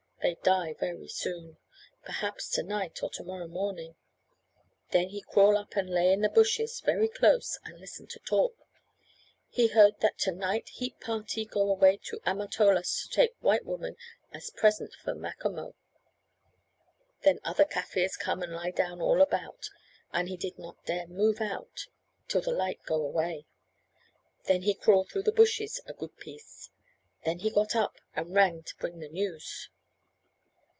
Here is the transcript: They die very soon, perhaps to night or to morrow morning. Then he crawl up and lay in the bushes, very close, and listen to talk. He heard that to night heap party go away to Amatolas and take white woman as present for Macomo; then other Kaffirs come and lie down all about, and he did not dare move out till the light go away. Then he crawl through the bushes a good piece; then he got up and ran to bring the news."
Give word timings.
They 0.23 0.35
die 0.43 0.75
very 0.75 1.07
soon, 1.07 1.57
perhaps 2.03 2.47
to 2.51 2.61
night 2.61 3.01
or 3.01 3.09
to 3.09 3.23
morrow 3.23 3.47
morning. 3.47 3.95
Then 4.91 5.09
he 5.09 5.21
crawl 5.23 5.57
up 5.57 5.75
and 5.75 5.89
lay 5.89 6.13
in 6.13 6.21
the 6.21 6.29
bushes, 6.29 6.79
very 6.79 7.07
close, 7.07 7.57
and 7.65 7.79
listen 7.79 8.05
to 8.05 8.19
talk. 8.19 8.55
He 9.49 9.69
heard 9.69 9.99
that 10.01 10.19
to 10.19 10.31
night 10.31 10.69
heap 10.69 10.99
party 10.99 11.43
go 11.43 11.71
away 11.71 11.97
to 12.03 12.21
Amatolas 12.23 13.03
and 13.03 13.11
take 13.11 13.33
white 13.39 13.65
woman 13.65 13.97
as 14.31 14.51
present 14.51 14.93
for 14.93 15.15
Macomo; 15.15 15.73
then 17.23 17.39
other 17.43 17.65
Kaffirs 17.65 18.15
come 18.15 18.43
and 18.43 18.53
lie 18.53 18.71
down 18.71 19.01
all 19.01 19.21
about, 19.23 19.71
and 20.13 20.29
he 20.29 20.37
did 20.37 20.59
not 20.59 20.85
dare 20.85 21.07
move 21.07 21.41
out 21.41 21.87
till 22.27 22.41
the 22.41 22.51
light 22.51 22.83
go 22.83 23.01
away. 23.03 23.47
Then 24.43 24.61
he 24.61 24.75
crawl 24.75 25.03
through 25.03 25.23
the 25.23 25.31
bushes 25.31 25.81
a 25.87 25.93
good 25.95 26.15
piece; 26.17 26.69
then 27.25 27.39
he 27.39 27.49
got 27.49 27.75
up 27.75 27.95
and 28.15 28.35
ran 28.35 28.61
to 28.61 28.75
bring 28.77 28.99
the 28.99 29.09
news." 29.09 29.69